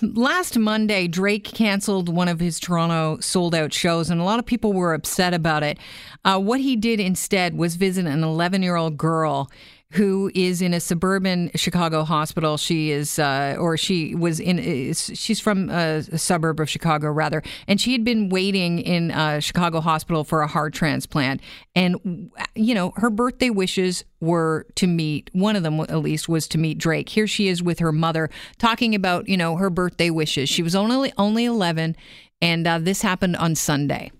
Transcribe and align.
Last 0.00 0.56
Monday, 0.56 1.08
Drake 1.08 1.42
canceled 1.42 2.08
one 2.08 2.28
of 2.28 2.38
his 2.38 2.60
Toronto 2.60 3.18
sold 3.18 3.52
out 3.52 3.72
shows, 3.72 4.10
and 4.10 4.20
a 4.20 4.24
lot 4.24 4.38
of 4.38 4.46
people 4.46 4.72
were 4.72 4.94
upset 4.94 5.34
about 5.34 5.64
it. 5.64 5.76
Uh, 6.24 6.38
what 6.38 6.60
he 6.60 6.76
did 6.76 7.00
instead 7.00 7.56
was 7.56 7.74
visit 7.74 8.06
an 8.06 8.22
11 8.22 8.62
year 8.62 8.76
old 8.76 8.96
girl 8.96 9.50
who 9.92 10.30
is 10.34 10.60
in 10.60 10.74
a 10.74 10.80
suburban 10.80 11.50
Chicago 11.54 12.04
hospital. 12.04 12.58
She 12.58 12.90
is, 12.90 13.18
uh, 13.18 13.56
or 13.58 13.78
she 13.78 14.14
was 14.14 14.38
in, 14.38 14.92
she's 14.92 15.40
from 15.40 15.70
a, 15.70 16.04
a, 16.12 16.18
suburb 16.18 16.60
of 16.60 16.68
Chicago, 16.68 17.10
rather, 17.10 17.42
and 17.66 17.80
she 17.80 17.92
had 17.92 18.04
been 18.04 18.28
waiting 18.28 18.80
in 18.80 19.10
a 19.10 19.40
Chicago 19.40 19.80
hospital 19.80 20.24
for 20.24 20.42
a 20.42 20.46
heart 20.46 20.74
transplant. 20.74 21.40
And, 21.74 22.30
you 22.54 22.74
know, 22.74 22.92
her 22.96 23.08
birthday 23.08 23.48
wishes 23.48 24.04
were 24.20 24.66
to 24.74 24.86
meet, 24.86 25.30
one 25.32 25.56
of 25.56 25.62
them 25.62 25.80
at 25.80 25.98
least 25.98 26.28
was 26.28 26.46
to 26.48 26.58
meet 26.58 26.76
Drake. 26.76 27.08
Here 27.08 27.26
she 27.26 27.48
is 27.48 27.62
with 27.62 27.78
her 27.78 27.92
mother 27.92 28.28
talking 28.58 28.94
about, 28.94 29.26
you 29.26 29.38
know, 29.38 29.56
her 29.56 29.70
birthday 29.70 30.10
wishes. 30.10 30.50
She 30.50 30.62
was 30.62 30.74
only, 30.74 31.12
only 31.16 31.46
11, 31.46 31.96
and 32.42 32.66
uh, 32.66 32.78
this 32.78 33.00
happened 33.00 33.36
on 33.36 33.54
Sunday. 33.54 34.12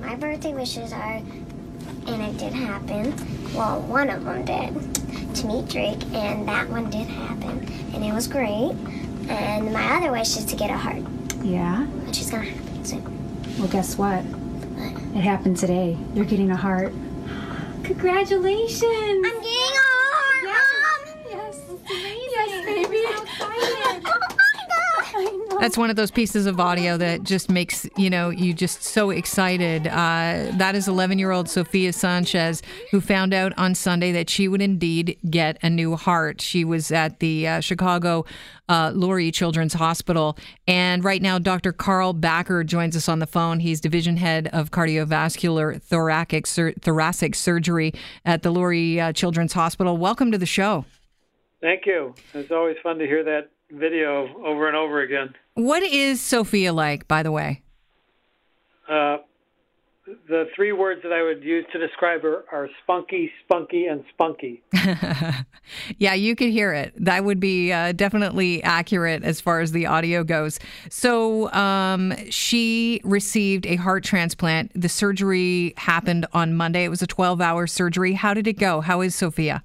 My 0.00 0.14
birthday 0.14 0.54
wishes 0.54 0.92
are 0.92 1.20
and 2.06 2.22
it 2.22 2.38
did 2.38 2.52
happen. 2.52 3.43
Well, 3.54 3.80
one 3.82 4.10
of 4.10 4.24
them 4.24 4.44
did 4.44 5.34
to 5.36 5.46
meet 5.46 5.68
Drake, 5.68 6.02
and 6.12 6.46
that 6.48 6.68
one 6.68 6.90
did 6.90 7.06
happen, 7.06 7.66
and 7.94 8.04
it 8.04 8.12
was 8.12 8.26
great. 8.26 8.72
And 9.28 9.72
my 9.72 9.96
other 9.96 10.10
wish 10.12 10.36
is 10.36 10.44
to 10.46 10.56
get 10.56 10.70
a 10.70 10.76
heart. 10.76 11.02
Yeah. 11.42 11.84
Which 12.06 12.20
is 12.20 12.30
gonna 12.30 12.44
happen 12.44 12.84
soon. 12.84 13.58
Well, 13.58 13.68
guess 13.68 13.96
what? 13.96 14.22
What? 14.24 15.16
It 15.16 15.20
happened 15.20 15.56
today. 15.56 15.96
You're 16.14 16.24
getting 16.24 16.50
a 16.50 16.56
heart. 16.56 16.92
Congratulations! 17.84 18.82
I'm 18.82 19.22
getting 19.22 19.78
a 19.78 19.83
That's 25.60 25.78
one 25.78 25.90
of 25.90 25.96
those 25.96 26.10
pieces 26.10 26.46
of 26.46 26.60
audio 26.60 26.96
that 26.96 27.22
just 27.22 27.50
makes 27.50 27.86
you 27.96 28.10
know 28.10 28.30
you 28.30 28.52
just 28.54 28.82
so 28.82 29.10
excited. 29.10 29.86
Uh, 29.86 30.50
that 30.56 30.74
is 30.74 30.88
11 30.88 31.18
year 31.18 31.30
old 31.30 31.48
Sophia 31.48 31.92
Sanchez 31.92 32.62
who 32.90 33.00
found 33.00 33.32
out 33.32 33.52
on 33.56 33.74
Sunday 33.74 34.12
that 34.12 34.28
she 34.28 34.48
would 34.48 34.60
indeed 34.62 35.18
get 35.30 35.58
a 35.62 35.70
new 35.70 35.96
heart. 35.96 36.40
She 36.40 36.64
was 36.64 36.90
at 36.90 37.20
the 37.20 37.48
uh, 37.48 37.60
Chicago 37.60 38.24
uh, 38.68 38.90
Lurie 38.90 39.32
Children's 39.32 39.74
Hospital, 39.74 40.36
and 40.66 41.04
right 41.04 41.22
now 41.22 41.38
Dr. 41.38 41.72
Carl 41.72 42.12
Backer 42.12 42.64
joins 42.64 42.96
us 42.96 43.08
on 43.08 43.18
the 43.18 43.26
phone. 43.26 43.60
He's 43.60 43.80
division 43.80 44.16
head 44.16 44.48
of 44.52 44.70
cardiovascular 44.70 45.80
thoracic 45.82 46.46
sur- 46.46 46.72
thoracic 46.72 47.34
surgery 47.34 47.92
at 48.24 48.42
the 48.42 48.52
Lurie 48.52 48.98
uh, 48.98 49.12
Children's 49.12 49.52
Hospital. 49.52 49.96
Welcome 49.96 50.32
to 50.32 50.38
the 50.38 50.46
show. 50.46 50.84
Thank 51.60 51.86
you. 51.86 52.14
It's 52.34 52.50
always 52.50 52.76
fun 52.82 52.98
to 52.98 53.06
hear 53.06 53.24
that 53.24 53.48
video 53.70 54.28
over 54.44 54.68
and 54.68 54.76
over 54.76 55.02
again. 55.02 55.34
What 55.54 55.82
is 55.82 56.20
Sophia 56.20 56.72
like, 56.72 57.08
by 57.08 57.22
the 57.22 57.32
way? 57.32 57.62
Uh, 58.88 59.18
the 60.28 60.44
three 60.54 60.72
words 60.72 61.00
that 61.02 61.12
I 61.12 61.22
would 61.22 61.42
use 61.42 61.64
to 61.72 61.78
describe 61.78 62.22
her 62.22 62.44
are 62.52 62.68
spunky, 62.82 63.30
spunky, 63.44 63.86
and 63.86 64.04
spunky. 64.12 64.62
yeah, 65.98 66.12
you 66.12 66.36
could 66.36 66.50
hear 66.50 66.74
it. 66.74 66.92
That 67.02 67.24
would 67.24 67.40
be 67.40 67.72
uh, 67.72 67.92
definitely 67.92 68.62
accurate 68.62 69.24
as 69.24 69.40
far 69.40 69.60
as 69.60 69.72
the 69.72 69.86
audio 69.86 70.22
goes. 70.22 70.58
So, 70.90 71.50
um, 71.52 72.12
she 72.28 73.00
received 73.02 73.64
a 73.66 73.76
heart 73.76 74.04
transplant. 74.04 74.72
The 74.78 74.90
surgery 74.90 75.72
happened 75.78 76.26
on 76.34 76.54
Monday. 76.54 76.84
It 76.84 76.90
was 76.90 77.00
a 77.00 77.06
12 77.06 77.40
hour 77.40 77.66
surgery. 77.66 78.12
How 78.12 78.34
did 78.34 78.46
it 78.46 78.58
go? 78.58 78.82
How 78.82 79.00
is 79.00 79.14
Sophia? 79.14 79.62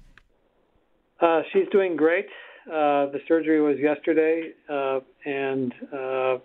Uh, 1.20 1.42
she's 1.52 1.68
doing 1.70 1.96
great. 1.96 2.26
Uh, 2.66 3.06
the 3.06 3.20
surgery 3.26 3.60
was 3.60 3.78
yesterday, 3.78 4.52
uh, 4.68 5.00
and 5.24 5.72
uh, 5.92 6.38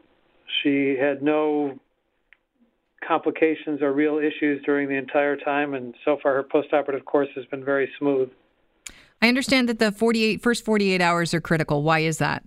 she 0.62 0.96
had 1.00 1.22
no 1.22 1.78
complications 3.06 3.82
or 3.82 3.94
real 3.94 4.18
issues 4.18 4.64
during 4.66 4.88
the 4.88 4.96
entire 4.96 5.36
time. 5.36 5.74
And 5.74 5.94
so 6.04 6.18
far, 6.22 6.34
her 6.36 6.44
postoperative 6.44 7.06
course 7.06 7.30
has 7.36 7.46
been 7.46 7.64
very 7.64 7.90
smooth. 8.00 8.30
I 9.22 9.28
understand 9.28 9.70
that 9.70 9.80
the 9.80 9.92
48 9.92 10.42
first 10.42 10.66
48 10.66 11.02
hours 11.02 11.34
are 11.34 11.42
critical. 11.42 11.84
Why 11.84 12.00
is 12.00 12.18
that? 12.18 12.44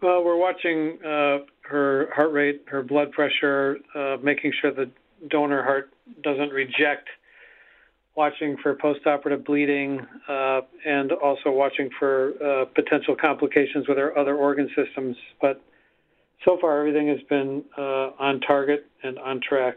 Well, 0.00 0.24
we're 0.24 0.36
watching 0.36 0.98
uh, 1.04 1.38
her 1.62 2.08
heart 2.14 2.32
rate, 2.32 2.62
her 2.68 2.82
blood 2.82 3.10
pressure, 3.12 3.78
uh, 3.94 4.16
making 4.22 4.52
sure 4.60 4.72
the 4.72 4.90
donor 5.28 5.62
heart 5.62 5.90
doesn't 6.22 6.50
reject 6.50 7.08
watching 8.18 8.56
for 8.60 8.74
postoperative 8.74 9.44
bleeding, 9.46 10.04
uh, 10.28 10.60
and 10.84 11.12
also 11.12 11.52
watching 11.52 11.88
for 12.00 12.32
uh, 12.44 12.64
potential 12.74 13.14
complications 13.14 13.86
with 13.86 13.96
our 13.96 14.18
other 14.18 14.34
organ 14.34 14.68
systems. 14.74 15.16
But 15.40 15.62
so 16.44 16.58
far, 16.60 16.80
everything 16.80 17.06
has 17.06 17.20
been 17.28 17.62
uh, 17.78 18.10
on 18.18 18.40
target 18.40 18.86
and 19.04 19.20
on 19.20 19.40
track. 19.40 19.76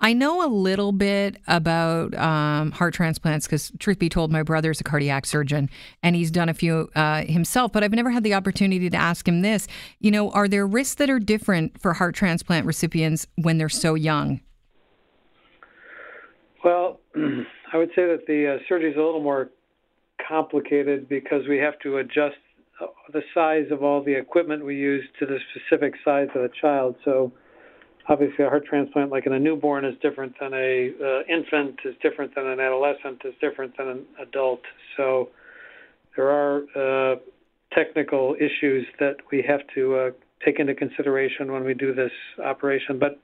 I 0.00 0.14
know 0.14 0.46
a 0.46 0.48
little 0.48 0.90
bit 0.92 1.36
about 1.48 2.14
um, 2.14 2.70
heart 2.70 2.94
transplants 2.94 3.46
because, 3.46 3.70
truth 3.78 3.98
be 3.98 4.08
told, 4.08 4.32
my 4.32 4.42
brother 4.42 4.70
is 4.70 4.80
a 4.80 4.84
cardiac 4.84 5.26
surgeon 5.26 5.68
and 6.02 6.16
he's 6.16 6.30
done 6.30 6.48
a 6.48 6.54
few 6.54 6.88
uh, 6.94 7.24
himself, 7.24 7.72
but 7.72 7.84
I've 7.84 7.92
never 7.92 8.10
had 8.10 8.22
the 8.24 8.32
opportunity 8.32 8.88
to 8.88 8.96
ask 8.96 9.28
him 9.28 9.42
this. 9.42 9.68
You 10.00 10.10
know, 10.10 10.30
are 10.30 10.48
there 10.48 10.66
risks 10.66 10.94
that 10.94 11.10
are 11.10 11.18
different 11.18 11.78
for 11.78 11.92
heart 11.92 12.14
transplant 12.14 12.64
recipients 12.64 13.26
when 13.36 13.58
they're 13.58 13.68
so 13.68 13.94
young? 13.94 14.40
Well, 16.64 17.00
I 17.72 17.76
would 17.78 17.90
say 17.90 18.06
that 18.06 18.26
the 18.26 18.54
uh, 18.54 18.58
surgery 18.68 18.90
is 18.90 18.96
a 18.96 19.00
little 19.00 19.22
more 19.22 19.50
complicated 20.26 21.08
because 21.08 21.42
we 21.48 21.58
have 21.58 21.78
to 21.80 21.98
adjust 21.98 22.36
uh, 22.80 22.86
the 23.12 23.22
size 23.34 23.66
of 23.70 23.82
all 23.82 24.02
the 24.02 24.14
equipment 24.14 24.64
we 24.64 24.76
use 24.76 25.04
to 25.18 25.26
the 25.26 25.38
specific 25.50 25.94
size 26.04 26.28
of 26.34 26.42
the 26.42 26.50
child. 26.60 26.96
So, 27.04 27.32
obviously, 28.08 28.44
a 28.44 28.48
heart 28.48 28.64
transplant, 28.66 29.10
like 29.10 29.26
in 29.26 29.32
a 29.32 29.38
newborn, 29.38 29.84
is 29.84 29.94
different 30.00 30.34
than 30.40 30.52
a 30.54 30.92
uh, 31.02 31.20
infant, 31.28 31.80
is 31.84 31.94
different 32.02 32.34
than 32.34 32.46
an 32.46 32.60
adolescent, 32.60 33.22
is 33.24 33.34
different 33.40 33.76
than 33.76 33.88
an 33.88 34.06
adult. 34.20 34.60
So, 34.96 35.30
there 36.16 36.30
are 36.30 37.12
uh, 37.12 37.16
technical 37.72 38.36
issues 38.38 38.86
that 39.00 39.16
we 39.30 39.44
have 39.46 39.60
to 39.74 39.96
uh, 39.96 40.10
take 40.44 40.58
into 40.60 40.74
consideration 40.74 41.52
when 41.52 41.64
we 41.64 41.74
do 41.74 41.94
this 41.94 42.12
operation, 42.44 42.98
but 42.98 43.18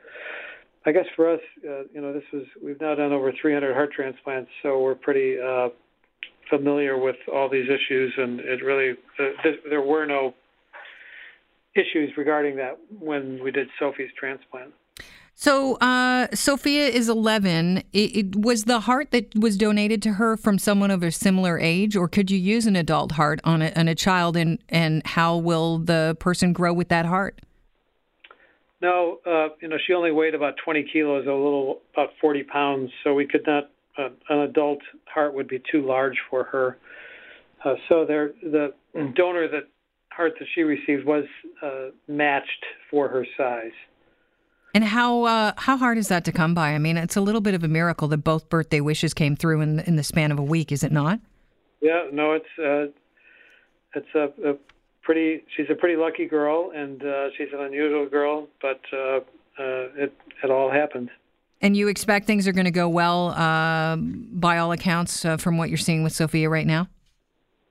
I 0.84 0.92
guess 0.92 1.06
for 1.14 1.32
us, 1.32 1.40
uh, 1.64 1.84
you 1.94 2.00
know, 2.00 2.12
this 2.12 2.24
was 2.32 2.44
we've 2.62 2.80
now 2.80 2.94
done 2.94 3.12
over 3.12 3.32
300 3.40 3.74
heart 3.74 3.92
transplants, 3.92 4.50
so 4.62 4.80
we're 4.80 4.96
pretty 4.96 5.36
uh, 5.40 5.68
familiar 6.50 6.98
with 6.98 7.16
all 7.32 7.48
these 7.48 7.66
issues, 7.68 8.12
and 8.16 8.40
it 8.40 8.62
really 8.64 8.96
uh, 9.18 9.50
there 9.68 9.82
were 9.82 10.06
no 10.06 10.34
issues 11.74 12.10
regarding 12.16 12.56
that 12.56 12.78
when 13.00 13.42
we 13.42 13.50
did 13.50 13.68
Sophie's 13.78 14.10
transplant. 14.18 14.72
So 15.34 15.76
uh, 15.76 16.28
Sophia 16.34 16.86
is 16.86 17.08
11. 17.08 17.78
It, 17.78 17.84
it, 17.94 18.36
was 18.36 18.64
the 18.64 18.80
heart 18.80 19.10
that 19.12 19.34
was 19.34 19.56
donated 19.56 20.02
to 20.02 20.12
her 20.12 20.36
from 20.36 20.58
someone 20.58 20.90
of 20.90 21.02
a 21.02 21.10
similar 21.10 21.58
age, 21.58 21.96
or 21.96 22.06
could 22.06 22.30
you 22.30 22.38
use 22.38 22.66
an 22.66 22.76
adult 22.76 23.12
heart 23.12 23.40
on 23.42 23.62
a, 23.62 23.72
on 23.74 23.88
a 23.88 23.94
child, 23.94 24.36
and 24.36 24.58
and 24.68 25.04
how 25.06 25.36
will 25.36 25.78
the 25.78 26.16
person 26.20 26.52
grow 26.52 26.72
with 26.72 26.88
that 26.88 27.06
heart? 27.06 27.40
No, 28.82 29.20
uh, 29.24 29.54
you 29.60 29.68
know, 29.68 29.76
she 29.86 29.94
only 29.94 30.10
weighed 30.10 30.34
about 30.34 30.54
20 30.62 30.84
kilos, 30.92 31.24
a 31.26 31.30
little 31.30 31.82
about 31.92 32.10
40 32.20 32.42
pounds, 32.42 32.90
so 33.02 33.14
we 33.14 33.26
could 33.26 33.46
not. 33.46 33.70
Uh, 33.96 34.08
an 34.30 34.38
adult 34.38 34.78
heart 35.04 35.34
would 35.34 35.46
be 35.46 35.62
too 35.70 35.86
large 35.86 36.16
for 36.30 36.44
her. 36.44 36.78
Uh, 37.62 37.74
so 37.90 38.06
there, 38.06 38.32
the 38.42 38.72
donor 39.14 39.46
that 39.48 39.68
heart 40.10 40.32
that 40.38 40.46
she 40.54 40.62
received 40.62 41.04
was 41.04 41.24
uh, 41.62 41.90
matched 42.08 42.64
for 42.90 43.08
her 43.08 43.26
size. 43.36 43.72
And 44.74 44.82
how 44.82 45.24
uh, 45.24 45.52
how 45.58 45.76
hard 45.76 45.98
is 45.98 46.08
that 46.08 46.24
to 46.24 46.32
come 46.32 46.54
by? 46.54 46.70
I 46.70 46.78
mean, 46.78 46.96
it's 46.96 47.16
a 47.16 47.20
little 47.20 47.42
bit 47.42 47.52
of 47.52 47.62
a 47.62 47.68
miracle 47.68 48.08
that 48.08 48.24
both 48.24 48.48
birthday 48.48 48.80
wishes 48.80 49.12
came 49.12 49.36
through 49.36 49.60
in 49.60 49.80
in 49.80 49.96
the 49.96 50.02
span 50.02 50.32
of 50.32 50.38
a 50.38 50.42
week, 50.42 50.72
is 50.72 50.82
it 50.82 50.90
not? 50.90 51.20
Yeah, 51.82 52.04
no, 52.10 52.32
it's 52.32 52.46
uh, 52.58 52.90
it's 53.94 54.14
a, 54.14 54.48
a 54.48 54.54
pretty. 55.02 55.44
She's 55.56 55.66
a 55.70 55.74
pretty 55.74 55.96
lucky 55.96 56.26
girl, 56.26 56.72
and 56.74 57.02
uh, 57.02 57.28
she's 57.36 57.48
an 57.52 57.60
unusual 57.60 58.08
girl, 58.08 58.48
but 58.60 58.80
uh, 58.92 58.96
uh, 58.96 59.20
it 59.96 60.12
it 60.42 60.50
all 60.50 60.70
happened. 60.70 61.10
And 61.60 61.76
you 61.76 61.88
expect 61.88 62.26
things 62.26 62.48
are 62.48 62.52
going 62.52 62.64
to 62.64 62.72
go 62.72 62.88
well, 62.88 63.28
uh, 63.28 63.96
by 63.96 64.58
all 64.58 64.72
accounts, 64.72 65.24
uh, 65.24 65.36
from 65.36 65.58
what 65.58 65.68
you're 65.68 65.78
seeing 65.78 66.02
with 66.02 66.12
Sophia 66.12 66.48
right 66.48 66.66
now. 66.66 66.88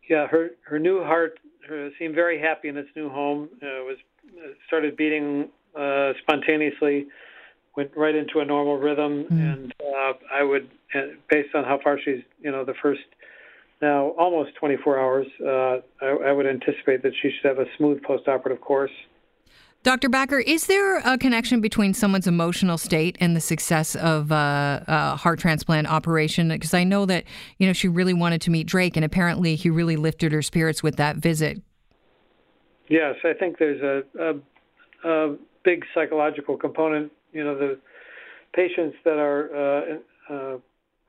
Yeah, 0.10 0.28
her 0.28 0.52
her 0.64 0.80
new 0.80 1.04
heart 1.04 1.40
her, 1.68 1.90
seemed 2.00 2.16
very 2.16 2.40
happy 2.40 2.68
in 2.70 2.78
its 2.78 2.90
new 2.96 3.10
home. 3.10 3.50
Uh, 3.62 3.84
was 3.84 3.98
started 4.68 4.96
beating 4.96 5.50
uh, 5.78 6.14
spontaneously, 6.22 7.08
went 7.76 7.92
right 7.96 8.16
into 8.16 8.40
a 8.40 8.46
normal 8.46 8.78
rhythm, 8.78 9.26
mm. 9.26 9.54
and 9.54 9.74
uh, 9.80 10.14
I 10.34 10.44
would, 10.44 10.70
based 11.30 11.54
on 11.56 11.64
how 11.64 11.80
far 11.84 12.00
she's, 12.04 12.22
you 12.42 12.52
know, 12.52 12.66
the 12.66 12.74
first 12.82 13.02
now 13.82 14.10
almost 14.18 14.56
24 14.56 15.00
hours, 15.00 15.28
uh, 15.44 16.06
I, 16.06 16.30
I, 16.30 16.32
would 16.32 16.46
anticipate 16.46 17.02
that 17.04 17.14
she 17.22 17.32
should 17.32 17.48
have 17.48 17.60
a 17.60 17.66
smooth 17.78 18.02
postoperative 18.04 18.62
course. 18.62 18.92
Dr. 19.84 20.10
Backer, 20.10 20.40
is 20.40 20.68
there 20.68 21.00
a 21.00 21.18
connection 21.18 21.60
between 21.60 21.96
someone's 21.96 22.28
emotional 22.28 22.78
state 22.78 23.18
and 23.20 23.36
the 23.36 23.42
success 23.42 23.96
of 23.96 24.32
uh, 24.32 24.82
a 24.88 25.16
heart 25.16 25.40
transplant 25.40 25.88
operation? 25.88 26.50
Because 26.50 26.76
I 26.76 26.84
know 26.84 27.08
that 27.08 27.24
you 27.58 27.66
know 27.66 27.74
she 27.74 27.88
really 27.88 28.14
wanted 28.14 28.42
to 28.42 28.52
meet 28.52 28.68
Drake, 28.68 28.96
and 28.96 29.04
apparently 29.04 29.56
he 29.56 29.72
really 29.72 29.96
lifted 29.96 30.32
her 30.34 30.44
spirits 30.44 30.84
with 30.84 30.98
that 30.98 31.18
visit. 31.18 31.62
Yes, 32.90 33.16
I 33.24 33.34
think 33.34 33.58
there's 33.58 33.82
a, 33.82 34.04
a, 35.04 35.10
a 35.10 35.38
big 35.64 35.84
psychological 35.96 36.58
component. 36.58 37.12
You 37.34 37.44
know, 37.44 37.58
the 37.58 37.80
patients 38.54 38.98
that 39.04 39.18
are 39.18 40.00
uh, 40.30 40.34
uh, 40.34 40.58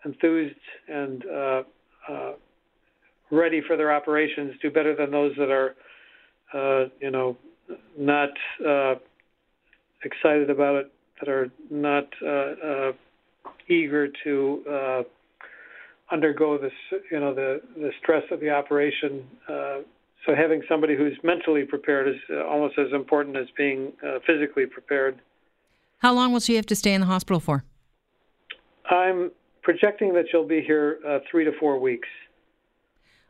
enthused 0.04 0.56
and 0.88 1.24
uh, 1.26 1.62
uh, 2.08 2.32
ready 3.32 3.62
for 3.66 3.76
their 3.76 3.92
operations 3.92 4.52
do 4.60 4.70
better 4.70 4.94
than 4.94 5.10
those 5.10 5.32
that 5.36 5.50
are, 5.50 5.74
uh, 6.54 6.88
you 7.00 7.10
know, 7.10 7.36
not 7.98 8.28
uh, 8.64 8.94
excited 10.04 10.50
about 10.50 10.76
it, 10.76 10.92
that 11.18 11.28
are 11.28 11.50
not 11.70 12.06
uh, 12.22 12.28
uh, 12.28 12.92
eager 13.68 14.08
to 14.22 14.62
uh, 14.70 15.02
undergo 16.12 16.58
this, 16.58 16.72
you 17.10 17.18
know, 17.18 17.34
the 17.34 17.60
the 17.76 17.90
stress 18.02 18.22
of 18.30 18.38
the 18.40 18.50
operation. 18.50 19.24
Uh, 19.48 19.78
so 20.26 20.34
having 20.36 20.62
somebody 20.68 20.94
who's 20.96 21.16
mentally 21.24 21.64
prepared 21.64 22.08
is 22.08 22.20
almost 22.46 22.78
as 22.78 22.92
important 22.92 23.36
as 23.36 23.46
being 23.56 23.92
uh, 24.06 24.18
physically 24.26 24.66
prepared. 24.66 25.18
How 25.98 26.12
long 26.12 26.32
will 26.32 26.40
she 26.40 26.54
have 26.56 26.66
to 26.66 26.76
stay 26.76 26.92
in 26.92 27.00
the 27.00 27.06
hospital 27.06 27.40
for? 27.40 27.64
I'm 28.90 29.30
projecting 29.62 30.12
that 30.14 30.24
she'll 30.30 30.46
be 30.46 30.60
here 30.60 30.98
uh, 31.06 31.20
three 31.30 31.44
to 31.44 31.52
four 31.58 31.78
weeks. 31.80 32.08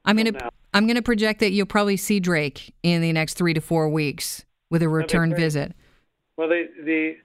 I'm 0.04 0.16
gonna 0.16 0.32
now. 0.32 0.50
I'm 0.74 0.86
gonna 0.86 1.02
project 1.02 1.40
that 1.40 1.52
you'll 1.52 1.66
probably 1.66 1.96
see 1.96 2.20
Drake 2.20 2.74
in 2.82 3.02
the 3.02 3.12
next 3.12 3.34
three 3.34 3.54
to 3.54 3.60
four 3.60 3.88
weeks 3.88 4.44
with 4.70 4.82
a 4.82 4.88
return 4.88 5.34
visit. 5.34 5.74
Well, 6.36 6.48
the 6.48 6.68
the 6.84 7.16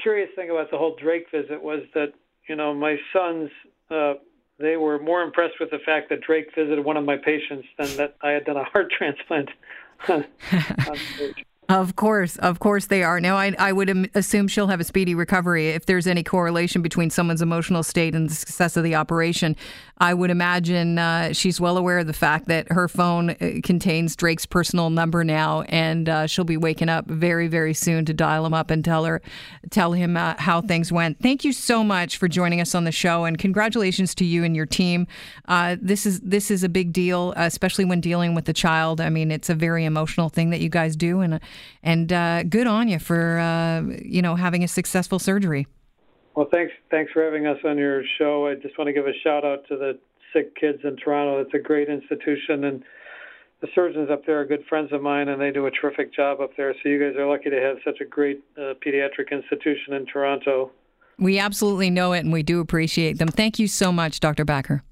curious 0.00 0.30
thing 0.36 0.50
about 0.50 0.70
the 0.70 0.78
whole 0.78 0.96
Drake 0.96 1.26
visit 1.30 1.62
was 1.62 1.82
that 1.94 2.12
you 2.48 2.56
know 2.56 2.74
my 2.74 2.96
sons 3.12 3.50
uh, 3.90 4.14
they 4.58 4.76
were 4.76 4.98
more 4.98 5.22
impressed 5.22 5.54
with 5.58 5.70
the 5.70 5.78
fact 5.78 6.10
that 6.10 6.20
Drake 6.20 6.48
visited 6.54 6.84
one 6.84 6.96
of 6.96 7.04
my 7.04 7.16
patients 7.16 7.66
than 7.78 7.96
that 7.96 8.16
I 8.22 8.30
had 8.30 8.44
done 8.44 8.56
a 8.56 8.64
heart 8.64 8.92
transplant. 8.96 9.48
on. 10.08 10.24
Of 11.70 11.94
course, 11.94 12.36
of 12.38 12.58
course 12.58 12.86
they 12.86 13.04
are. 13.04 13.20
Now, 13.20 13.36
I, 13.36 13.54
I 13.56 13.72
would 13.72 14.10
assume 14.16 14.48
she'll 14.48 14.66
have 14.66 14.80
a 14.80 14.84
speedy 14.84 15.14
recovery. 15.14 15.68
If 15.68 15.86
there's 15.86 16.08
any 16.08 16.24
correlation 16.24 16.82
between 16.82 17.10
someone's 17.10 17.42
emotional 17.42 17.84
state 17.84 18.12
and 18.12 18.28
the 18.28 18.34
success 18.34 18.76
of 18.76 18.82
the 18.82 18.96
operation, 18.96 19.54
I 19.98 20.14
would 20.14 20.30
imagine 20.30 20.98
uh, 20.98 21.32
she's 21.32 21.60
well 21.60 21.76
aware 21.76 21.98
of 22.00 22.08
the 22.08 22.12
fact 22.12 22.48
that 22.48 22.72
her 22.72 22.88
phone 22.88 23.30
uh, 23.30 23.60
contains 23.62 24.16
Drake's 24.16 24.46
personal 24.46 24.90
number 24.90 25.22
now, 25.22 25.62
and 25.68 26.08
uh, 26.08 26.26
she'll 26.26 26.44
be 26.44 26.56
waking 26.56 26.88
up 26.88 27.06
very, 27.06 27.46
very 27.46 27.74
soon 27.74 28.04
to 28.06 28.14
dial 28.14 28.44
him 28.44 28.54
up 28.54 28.70
and 28.70 28.84
tell 28.84 29.04
her, 29.04 29.22
tell 29.70 29.92
him 29.92 30.16
uh, 30.16 30.34
how 30.38 30.60
things 30.60 30.90
went. 30.90 31.20
Thank 31.20 31.44
you 31.44 31.52
so 31.52 31.84
much 31.84 32.16
for 32.16 32.26
joining 32.26 32.60
us 32.60 32.74
on 32.74 32.82
the 32.82 32.92
show, 32.92 33.26
and 33.26 33.38
congratulations 33.38 34.14
to 34.16 34.24
you 34.24 34.42
and 34.42 34.56
your 34.56 34.66
team. 34.66 35.06
Uh, 35.46 35.76
this 35.80 36.04
is 36.04 36.18
this 36.20 36.50
is 36.50 36.64
a 36.64 36.68
big 36.68 36.92
deal, 36.92 37.32
especially 37.36 37.84
when 37.84 38.00
dealing 38.00 38.34
with 38.34 38.46
the 38.46 38.54
child. 38.54 39.00
I 39.00 39.10
mean, 39.10 39.30
it's 39.30 39.50
a 39.50 39.54
very 39.54 39.84
emotional 39.84 40.30
thing 40.30 40.50
that 40.50 40.60
you 40.60 40.70
guys 40.70 40.96
do, 40.96 41.20
and 41.20 41.38
and 41.82 42.12
uh, 42.12 42.42
good 42.44 42.66
on 42.66 42.88
you 42.88 42.98
for 42.98 43.38
uh, 43.38 43.82
you 44.02 44.22
know 44.22 44.34
having 44.34 44.64
a 44.64 44.68
successful 44.68 45.18
surgery. 45.18 45.66
Well, 46.34 46.48
thanks 46.50 46.72
thanks 46.90 47.12
for 47.12 47.24
having 47.24 47.46
us 47.46 47.58
on 47.64 47.78
your 47.78 48.02
show. 48.18 48.46
I 48.46 48.54
just 48.54 48.78
want 48.78 48.88
to 48.88 48.92
give 48.92 49.06
a 49.06 49.12
shout 49.22 49.44
out 49.44 49.66
to 49.68 49.76
the 49.76 49.98
sick 50.32 50.54
kids 50.56 50.78
in 50.84 50.96
Toronto. 50.96 51.40
It's 51.40 51.54
a 51.54 51.58
great 51.58 51.88
institution, 51.88 52.64
and 52.64 52.84
the 53.60 53.68
surgeons 53.74 54.10
up 54.10 54.24
there 54.26 54.40
are 54.40 54.44
good 54.44 54.64
friends 54.68 54.92
of 54.92 55.02
mine, 55.02 55.28
and 55.28 55.40
they 55.40 55.50
do 55.50 55.66
a 55.66 55.70
terrific 55.70 56.14
job 56.14 56.40
up 56.40 56.56
there. 56.56 56.74
So 56.82 56.88
you 56.88 56.98
guys 56.98 57.18
are 57.18 57.26
lucky 57.26 57.50
to 57.50 57.60
have 57.60 57.76
such 57.84 58.00
a 58.00 58.04
great 58.04 58.42
uh, 58.56 58.74
pediatric 58.84 59.30
institution 59.30 59.94
in 59.94 60.06
Toronto. 60.06 60.70
We 61.18 61.38
absolutely 61.38 61.90
know 61.90 62.12
it, 62.12 62.20
and 62.20 62.32
we 62.32 62.42
do 62.42 62.60
appreciate 62.60 63.18
them. 63.18 63.28
Thank 63.28 63.58
you 63.58 63.68
so 63.68 63.92
much, 63.92 64.20
Dr. 64.20 64.44
Backer. 64.44 64.82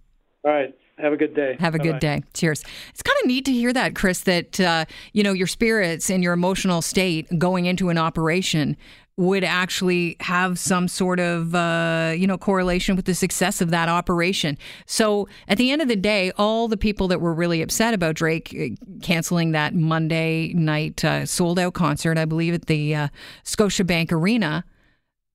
All 0.45 0.53
right. 0.53 0.75
Have 1.01 1.13
a 1.13 1.17
good 1.17 1.35
day. 1.35 1.57
Have 1.61 1.75
a 1.75 1.79
Bye-bye. 1.79 1.93
good 1.93 2.01
day. 2.01 2.23
Cheers. 2.35 2.65
It's 2.91 3.03
kind 3.03 3.17
of 3.23 3.27
neat 3.29 3.45
to 3.45 3.53
hear 3.53 3.73
that, 3.73 3.95
Chris. 3.95 4.21
That 4.21 4.59
uh, 4.59 4.85
you 5.13 5.23
know 5.23 5.33
your 5.33 5.47
spirits 5.47 6.11
and 6.11 6.23
your 6.23 6.33
emotional 6.33 6.83
state 6.83 7.27
going 7.39 7.67
into 7.67 7.89
an 7.89 7.99
operation 7.99 8.77
would 9.17 9.43
actually 9.43 10.17
have 10.21 10.61
some 10.61 10.87
sort 10.87 11.19
of 11.19 11.55
uh, 11.55 12.15
you 12.17 12.27
know 12.27 12.39
correlation 12.39 12.97
with 12.97 13.05
the 13.05 13.15
success 13.15 13.61
of 13.61 13.71
that 13.71 13.89
operation. 13.89 14.59
So 14.87 15.29
at 15.47 15.59
the 15.59 15.71
end 15.71 15.83
of 15.83 15.89
the 15.89 15.97
day, 15.97 16.33
all 16.37 16.69
the 16.69 16.77
people 16.77 17.09
that 17.09 17.21
were 17.21 17.35
really 17.35 17.63
upset 17.63 17.95
about 17.95 18.15
Drake 18.15 18.55
uh, 18.59 18.75
canceling 19.03 19.53
that 19.53 19.75
Monday 19.75 20.53
night 20.55 21.05
uh, 21.05 21.27
sold 21.27 21.59
out 21.59 21.75
concert, 21.75 22.19
I 22.19 22.25
believe 22.25 22.55
at 22.55 22.67
the 22.67 22.95
uh, 22.95 23.09
Scotiabank 23.45 24.13
Arena, 24.13 24.65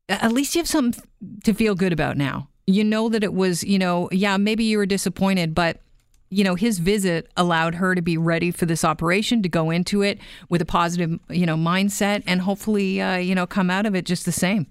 at 0.09 0.31
least 0.31 0.55
you 0.55 0.59
have 0.59 0.67
something 0.67 1.03
to 1.43 1.53
feel 1.53 1.75
good 1.75 1.93
about 1.93 2.17
now. 2.17 2.49
You 2.65 2.83
know 2.83 3.09
that 3.09 3.23
it 3.23 3.33
was, 3.33 3.63
you 3.63 3.77
know, 3.77 4.09
yeah, 4.11 4.37
maybe 4.37 4.63
you 4.63 4.77
were 4.77 4.85
disappointed, 4.85 5.53
but 5.53 5.79
you 6.29 6.43
know, 6.43 6.55
his 6.55 6.79
visit 6.79 7.29
allowed 7.37 7.75
her 7.75 7.93
to 7.93 8.01
be 8.01 8.17
ready 8.17 8.49
for 8.49 8.65
this 8.65 8.83
operation, 8.83 9.43
to 9.43 9.49
go 9.49 9.69
into 9.69 10.01
it 10.01 10.19
with 10.49 10.61
a 10.61 10.65
positive, 10.65 11.19
you 11.29 11.45
know, 11.45 11.55
mindset, 11.55 12.23
and 12.25 12.41
hopefully, 12.41 12.99
uh, 12.99 13.17
you 13.17 13.35
know, 13.35 13.45
come 13.45 13.69
out 13.69 13.85
of 13.85 13.93
it 13.93 14.03
just 14.05 14.25
the 14.25 14.31
same. 14.31 14.65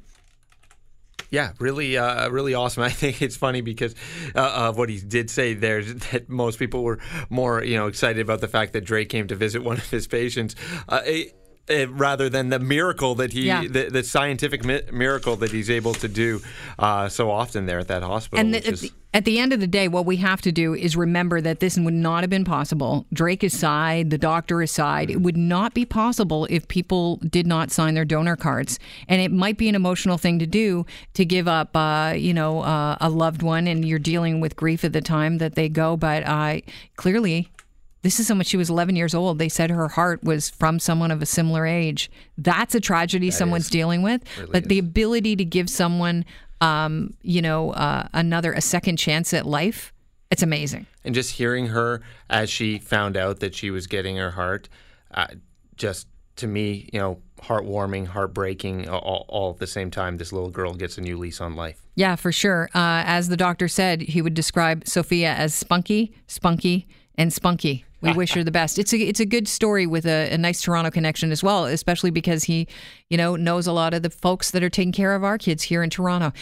Yeah, 1.30 1.52
really, 1.60 1.96
uh, 1.96 2.28
really 2.28 2.52
awesome. 2.52 2.82
I 2.82 2.90
think 2.90 3.22
it's 3.22 3.36
funny 3.36 3.62
because 3.62 3.94
uh, 4.34 4.68
of 4.68 4.76
what 4.76 4.88
he 4.88 5.00
did 5.00 5.30
say 5.30 5.54
there 5.54 5.82
that 6.12 6.28
most 6.28 6.58
people 6.58 6.82
were 6.84 6.98
more, 7.30 7.64
you 7.64 7.76
know, 7.76 7.86
excited 7.86 8.20
about 8.20 8.40
the 8.40 8.48
fact 8.48 8.72
that 8.74 8.84
Drake 8.84 9.08
came 9.08 9.28
to 9.28 9.36
visit 9.36 9.62
one 9.62 9.78
of 9.78 9.90
his 9.90 10.06
patients. 10.06 10.54
Uh, 10.88 11.00
it, 11.04 11.34
it, 11.72 11.90
rather 11.90 12.28
than 12.28 12.50
the 12.50 12.58
miracle 12.58 13.14
that 13.16 13.32
he, 13.32 13.46
Yeah. 13.46 13.62
the, 13.66 13.88
the 13.90 14.02
scientific 14.04 14.64
mi- 14.64 14.82
miracle 14.92 15.36
that 15.36 15.50
he's 15.50 15.70
able 15.70 15.94
to 15.94 16.08
do 16.08 16.40
uh, 16.78 17.08
so 17.08 17.30
often 17.30 17.66
there 17.66 17.78
at 17.78 17.88
that 17.88 18.02
hospital. 18.02 18.38
And 18.38 18.54
the, 18.54 18.58
at, 18.58 18.72
is- 18.74 18.80
the, 18.82 18.92
at 19.14 19.24
the 19.26 19.38
end 19.38 19.52
of 19.52 19.60
the 19.60 19.66
day, 19.66 19.88
what 19.88 20.06
we 20.06 20.16
have 20.16 20.40
to 20.42 20.52
do 20.52 20.74
is 20.74 20.96
remember 20.96 21.40
that 21.42 21.60
this 21.60 21.76
would 21.78 21.92
not 21.92 22.22
have 22.22 22.30
been 22.30 22.44
possible. 22.46 23.04
Drake 23.12 23.42
aside, 23.42 24.08
the 24.08 24.16
doctor 24.16 24.62
aside, 24.62 25.10
it 25.10 25.20
would 25.20 25.36
not 25.36 25.74
be 25.74 25.84
possible 25.84 26.46
if 26.48 26.66
people 26.68 27.16
did 27.16 27.46
not 27.46 27.70
sign 27.70 27.92
their 27.94 28.06
donor 28.06 28.36
cards. 28.36 28.78
And 29.08 29.20
it 29.20 29.30
might 29.30 29.58
be 29.58 29.68
an 29.68 29.74
emotional 29.74 30.16
thing 30.16 30.38
to 30.38 30.46
do 30.46 30.86
to 31.14 31.24
give 31.26 31.46
up, 31.46 31.76
uh, 31.76 32.14
you 32.16 32.32
know, 32.32 32.60
uh, 32.60 32.96
a 33.02 33.10
loved 33.10 33.42
one, 33.42 33.66
and 33.66 33.84
you're 33.84 33.98
dealing 33.98 34.40
with 34.40 34.56
grief 34.56 34.82
at 34.82 34.94
the 34.94 35.02
time 35.02 35.38
that 35.38 35.56
they 35.56 35.68
go. 35.68 35.96
But 35.96 36.26
uh, 36.26 36.60
clearly, 36.96 37.48
this 38.02 38.18
is 38.18 38.26
someone 38.26 38.44
she 38.44 38.56
was 38.56 38.68
11 38.68 38.96
years 38.96 39.14
old. 39.14 39.38
They 39.38 39.48
said 39.48 39.70
her 39.70 39.88
heart 39.88 40.22
was 40.24 40.50
from 40.50 40.78
someone 40.78 41.10
of 41.10 41.22
a 41.22 41.26
similar 41.26 41.66
age. 41.66 42.10
That's 42.36 42.74
a 42.74 42.80
tragedy 42.80 43.30
someone's 43.30 43.70
dealing 43.70 44.02
with. 44.02 44.22
but 44.50 44.64
the 44.68 44.78
ability 44.78 45.36
to 45.36 45.44
give 45.44 45.70
someone, 45.70 46.24
um, 46.60 47.14
you 47.22 47.40
know, 47.40 47.70
uh, 47.72 48.08
another 48.12 48.52
a 48.52 48.60
second 48.60 48.96
chance 48.96 49.32
at 49.32 49.46
life, 49.46 49.92
it's 50.30 50.42
amazing. 50.42 50.86
and 51.04 51.14
just 51.14 51.32
hearing 51.32 51.68
her 51.68 52.00
as 52.30 52.48
she 52.50 52.78
found 52.78 53.16
out 53.16 53.40
that 53.40 53.54
she 53.54 53.70
was 53.70 53.86
getting 53.86 54.16
her 54.16 54.30
heart, 54.32 54.68
uh, 55.12 55.26
just 55.76 56.08
to 56.36 56.46
me, 56.46 56.88
you 56.92 56.98
know, 56.98 57.20
heartwarming, 57.42 58.06
heartbreaking, 58.06 58.88
all, 58.88 59.26
all 59.28 59.50
at 59.50 59.58
the 59.58 59.66
same 59.66 59.90
time. 59.90 60.16
This 60.16 60.32
little 60.32 60.50
girl 60.50 60.74
gets 60.74 60.96
a 60.96 61.00
new 61.00 61.18
lease 61.18 61.40
on 61.40 61.54
life. 61.54 61.82
Yeah, 61.94 62.16
for 62.16 62.32
sure. 62.32 62.70
Uh, 62.74 63.04
as 63.04 63.28
the 63.28 63.36
doctor 63.36 63.68
said, 63.68 64.00
he 64.00 64.22
would 64.22 64.34
describe 64.34 64.88
Sophia 64.88 65.34
as 65.34 65.54
spunky, 65.54 66.14
spunky, 66.26 66.88
and 67.16 67.32
spunky. 67.32 67.84
We 68.00 68.12
wish 68.14 68.32
her 68.32 68.42
the 68.42 68.50
best. 68.50 68.78
It's 68.78 68.92
a 68.92 68.98
it's 68.98 69.20
a 69.20 69.26
good 69.26 69.46
story 69.46 69.86
with 69.86 70.06
a, 70.06 70.30
a 70.32 70.38
nice 70.38 70.60
Toronto 70.60 70.90
connection 70.90 71.30
as 71.30 71.42
well, 71.42 71.66
especially 71.66 72.10
because 72.10 72.44
he, 72.44 72.66
you 73.08 73.16
know, 73.16 73.36
knows 73.36 73.66
a 73.66 73.72
lot 73.72 73.94
of 73.94 74.02
the 74.02 74.10
folks 74.10 74.50
that 74.50 74.62
are 74.62 74.70
taking 74.70 74.92
care 74.92 75.14
of 75.14 75.22
our 75.22 75.38
kids 75.38 75.62
here 75.62 75.82
in 75.82 75.90
Toronto. 75.90 76.32